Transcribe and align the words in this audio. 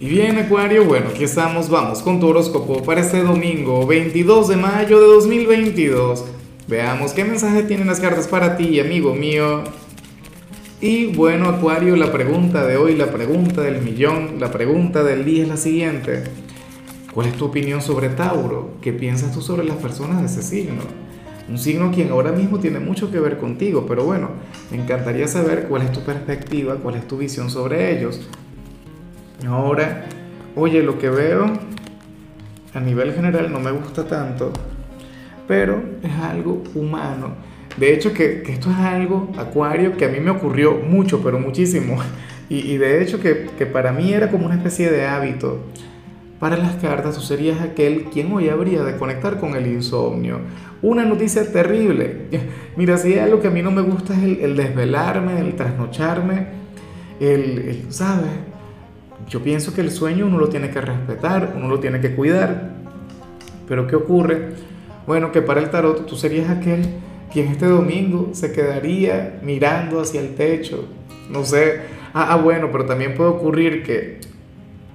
Y 0.00 0.08
bien, 0.08 0.38
Acuario, 0.38 0.84
bueno, 0.84 1.08
aquí 1.08 1.24
estamos, 1.24 1.68
vamos 1.68 2.02
con 2.02 2.20
tu 2.20 2.28
horóscopo 2.28 2.84
para 2.84 3.00
este 3.00 3.20
domingo 3.20 3.84
22 3.84 4.46
de 4.46 4.56
mayo 4.56 5.00
de 5.00 5.06
2022. 5.08 6.24
Veamos 6.68 7.12
qué 7.12 7.24
mensaje 7.24 7.64
tienen 7.64 7.88
las 7.88 7.98
cartas 7.98 8.28
para 8.28 8.56
ti, 8.56 8.78
amigo 8.78 9.12
mío. 9.12 9.64
Y 10.80 11.06
bueno, 11.06 11.48
Acuario, 11.48 11.96
la 11.96 12.12
pregunta 12.12 12.64
de 12.64 12.76
hoy, 12.76 12.94
la 12.94 13.10
pregunta 13.10 13.62
del 13.62 13.82
millón, 13.82 14.38
la 14.38 14.52
pregunta 14.52 15.02
del 15.02 15.24
día 15.24 15.42
es 15.42 15.48
la 15.48 15.56
siguiente. 15.56 16.22
¿Cuál 17.12 17.26
es 17.26 17.34
tu 17.34 17.46
opinión 17.46 17.82
sobre 17.82 18.08
Tauro? 18.08 18.74
¿Qué 18.80 18.92
piensas 18.92 19.32
tú 19.34 19.42
sobre 19.42 19.64
las 19.64 19.78
personas 19.78 20.20
de 20.20 20.26
ese 20.26 20.42
signo? 20.44 20.82
Un 21.48 21.58
signo 21.58 21.90
quien 21.90 22.12
ahora 22.12 22.30
mismo 22.30 22.60
tiene 22.60 22.78
mucho 22.78 23.10
que 23.10 23.18
ver 23.18 23.38
contigo, 23.38 23.84
pero 23.88 24.04
bueno, 24.04 24.30
me 24.70 24.80
encantaría 24.80 25.26
saber 25.26 25.66
cuál 25.68 25.82
es 25.82 25.90
tu 25.90 26.02
perspectiva, 26.02 26.76
cuál 26.76 26.94
es 26.94 27.08
tu 27.08 27.18
visión 27.18 27.50
sobre 27.50 27.98
ellos. 27.98 28.20
Ahora, 29.46 30.06
oye, 30.56 30.82
lo 30.82 30.98
que 30.98 31.08
veo 31.08 31.46
a 32.74 32.80
nivel 32.80 33.12
general 33.12 33.52
no 33.52 33.60
me 33.60 33.70
gusta 33.70 34.06
tanto, 34.06 34.52
pero 35.46 35.82
es 36.02 36.12
algo 36.12 36.62
humano. 36.74 37.36
De 37.76 37.94
hecho, 37.94 38.12
que, 38.12 38.42
esto 38.48 38.70
es 38.70 38.76
algo, 38.76 39.30
Acuario, 39.38 39.96
que 39.96 40.06
a 40.06 40.08
mí 40.08 40.18
me 40.18 40.30
ocurrió 40.30 40.74
mucho, 40.78 41.22
pero 41.22 41.38
muchísimo. 41.38 41.98
Y, 42.50 42.78
de 42.78 43.02
hecho 43.02 43.20
que, 43.20 43.50
que, 43.58 43.66
para 43.66 43.92
mí 43.92 44.10
era 44.10 44.30
como 44.30 44.46
una 44.46 44.54
especie 44.54 44.90
de 44.90 45.06
hábito. 45.06 45.66
Para 46.40 46.56
las 46.56 46.76
cartas, 46.76 47.14
tú 47.14 47.20
serías 47.20 47.60
aquel 47.60 48.04
quien 48.04 48.32
hoy 48.32 48.48
habría 48.48 48.82
de 48.84 48.96
conectar 48.96 49.38
con 49.38 49.54
el 49.54 49.66
insomnio. 49.66 50.40
Una 50.80 51.04
noticia 51.04 51.52
terrible. 51.52 52.28
Mira, 52.76 52.96
si 52.96 53.18
algo 53.18 53.42
que 53.42 53.48
a 53.48 53.50
mí 53.50 53.60
no 53.60 53.70
me 53.70 53.82
gusta 53.82 54.14
es 54.14 54.40
el, 54.40 54.56
desvelarme, 54.56 55.40
el 55.40 55.56
trasnocharme, 55.56 56.46
el, 57.20 57.58
el, 57.58 57.86
¿sabes? 57.90 58.30
Yo 59.28 59.42
pienso 59.42 59.74
que 59.74 59.82
el 59.82 59.90
sueño 59.90 60.26
uno 60.26 60.38
lo 60.38 60.48
tiene 60.48 60.70
que 60.70 60.80
respetar, 60.80 61.52
uno 61.54 61.68
lo 61.68 61.78
tiene 61.80 62.00
que 62.00 62.14
cuidar. 62.14 62.70
Pero 63.68 63.86
¿qué 63.86 63.94
ocurre? 63.94 64.54
Bueno, 65.06 65.32
que 65.32 65.42
para 65.42 65.60
el 65.60 65.70
tarot 65.70 66.06
tú 66.06 66.16
serías 66.16 66.48
aquel 66.48 66.86
quien 67.30 67.48
este 67.48 67.66
domingo 67.66 68.30
se 68.32 68.52
quedaría 68.52 69.38
mirando 69.42 70.00
hacia 70.00 70.22
el 70.22 70.34
techo. 70.34 70.88
No 71.30 71.44
sé. 71.44 71.80
Ah, 72.14 72.28
ah 72.30 72.36
bueno, 72.36 72.70
pero 72.72 72.86
también 72.86 73.14
puede 73.14 73.28
ocurrir 73.28 73.82
que, 73.82 74.20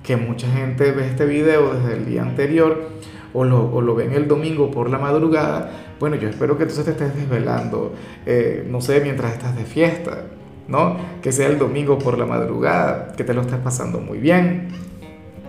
que 0.02 0.18
mucha 0.18 0.48
gente 0.52 0.92
ve 0.92 1.06
este 1.06 1.28
video 1.28 1.76
desde 1.76 1.98
el 1.98 2.06
día 2.08 2.24
anterior 2.24 2.90
o 3.36 3.44
lo, 3.46 3.72
o 3.72 3.82
lo 3.82 3.94
ven 3.94 4.14
el 4.14 4.28
domingo 4.28 4.72
por 4.72 4.90
la 4.90 4.98
madrugada. 4.98 5.70
Bueno, 6.00 6.16
yo 6.16 6.28
espero 6.28 6.58
que 6.58 6.64
entonces 6.64 6.86
te 6.86 6.92
estés 6.92 7.16
desvelando, 7.16 7.94
eh, 8.26 8.68
no 8.68 8.82
sé, 8.82 9.00
mientras 9.02 9.34
estás 9.34 9.56
de 9.56 9.64
fiesta 9.64 10.26
¿no? 10.68 10.98
Que 11.22 11.32
sea 11.32 11.48
el 11.48 11.60
domingo 11.60 11.98
por 12.00 12.18
la 12.18 12.26
madrugada, 12.26 13.14
que 13.16 13.24
te 13.24 13.34
lo 13.34 13.42
estés 13.42 13.60
pasando 13.60 14.00
muy 14.00 14.20
bien, 14.20 14.70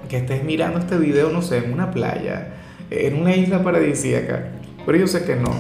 que 0.08 0.18
estés 0.18 0.44
mirando 0.44 0.78
este 0.78 0.98
video, 0.98 1.30
no 1.30 1.42
sé, 1.42 1.58
en 1.58 1.72
una 1.72 1.90
playa, 1.90 2.54
en 2.90 3.20
una 3.20 3.34
isla 3.34 3.62
paradisíaca. 3.62 4.50
Pero 4.84 4.98
yo 4.98 5.06
sé 5.06 5.24
que 5.24 5.36
no. 5.36 5.52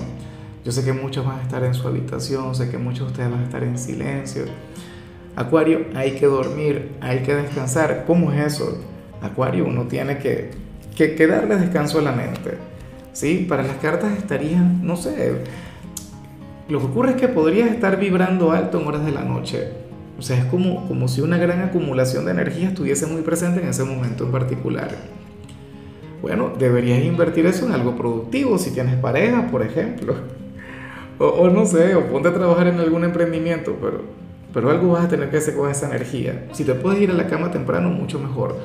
Yo 0.64 0.72
sé 0.72 0.84
que 0.84 0.92
muchos 0.92 1.26
van 1.26 1.40
a 1.40 1.42
estar 1.42 1.62
en 1.62 1.74
su 1.74 1.86
habitación, 1.86 2.54
sé 2.54 2.70
que 2.70 2.78
muchos 2.78 3.06
de 3.06 3.12
ustedes 3.12 3.30
van 3.30 3.40
a 3.40 3.44
estar 3.44 3.62
en 3.62 3.78
silencio. 3.78 4.44
Acuario, 5.36 5.86
hay 5.94 6.12
que 6.12 6.26
dormir, 6.26 6.92
hay 7.00 7.18
que 7.18 7.34
descansar. 7.34 8.04
¿Cómo 8.06 8.32
es 8.32 8.54
eso? 8.54 8.80
Acuario, 9.20 9.66
uno 9.66 9.84
tiene 9.84 10.18
que, 10.18 10.52
que, 10.96 11.14
que 11.14 11.26
darle 11.26 11.56
descanso 11.56 11.98
a 11.98 12.02
la 12.02 12.12
mente. 12.12 12.56
¿Sí? 13.12 13.46
Para 13.48 13.62
las 13.62 13.76
cartas 13.76 14.16
estarían, 14.16 14.84
no 14.84 14.96
sé, 14.96 15.42
lo 16.68 16.78
que 16.78 16.86
ocurre 16.86 17.10
es 17.10 17.16
que 17.16 17.28
podrías 17.28 17.70
estar 17.70 17.98
vibrando 17.98 18.52
alto 18.52 18.80
en 18.80 18.86
horas 18.86 19.04
de 19.04 19.12
la 19.12 19.22
noche. 19.22 19.68
O 20.18 20.22
sea, 20.22 20.38
es 20.38 20.44
como, 20.46 20.86
como 20.88 21.08
si 21.08 21.20
una 21.20 21.36
gran 21.36 21.60
acumulación 21.60 22.24
de 22.24 22.30
energía 22.30 22.68
estuviese 22.68 23.06
muy 23.06 23.22
presente 23.22 23.60
en 23.60 23.68
ese 23.68 23.84
momento 23.84 24.24
en 24.24 24.32
particular. 24.32 24.88
Bueno, 26.22 26.52
deberías 26.58 27.04
invertir 27.04 27.44
eso 27.44 27.66
en 27.66 27.72
algo 27.72 27.96
productivo, 27.96 28.56
si 28.56 28.70
tienes 28.70 28.94
pareja, 28.96 29.48
por 29.50 29.62
ejemplo. 29.62 30.14
O, 31.18 31.48
no 31.50 31.66
sé, 31.66 31.94
o 31.94 32.06
ponte 32.06 32.28
a 32.28 32.34
trabajar 32.34 32.68
en 32.68 32.80
algún 32.80 33.04
emprendimiento, 33.04 33.76
pero, 33.80 34.00
pero 34.52 34.70
algo 34.70 34.92
vas 34.92 35.04
a 35.04 35.08
tener 35.08 35.30
que 35.30 35.36
hacer 35.36 35.54
con 35.54 35.70
esa 35.70 35.86
energía. 35.86 36.46
Si 36.52 36.64
te 36.64 36.74
puedes 36.74 37.00
ir 37.00 37.10
a 37.10 37.14
la 37.14 37.26
cama 37.26 37.50
temprano, 37.50 37.90
mucho 37.90 38.18
mejor. 38.18 38.56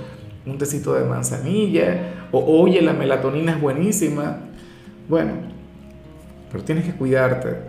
Un 0.46 0.58
tecito 0.58 0.94
de 0.94 1.04
manzanilla, 1.04 2.28
o 2.32 2.40
oye, 2.62 2.82
la 2.82 2.94
melatonina 2.94 3.52
es 3.52 3.62
buenísima. 3.62 4.38
Bueno, 5.10 5.34
pero 6.50 6.64
tienes 6.64 6.86
que 6.86 6.94
cuidarte 6.94 7.69